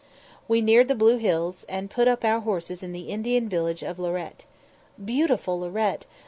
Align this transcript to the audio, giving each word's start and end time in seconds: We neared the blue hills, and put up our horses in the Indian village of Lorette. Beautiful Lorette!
We 0.47 0.61
neared 0.61 0.87
the 0.87 0.95
blue 0.95 1.17
hills, 1.17 1.63
and 1.69 1.87
put 1.87 2.07
up 2.07 2.25
our 2.25 2.39
horses 2.39 2.81
in 2.81 2.91
the 2.91 3.09
Indian 3.11 3.47
village 3.47 3.83
of 3.83 3.99
Lorette. 3.99 4.45
Beautiful 5.05 5.59
Lorette! 5.59 6.07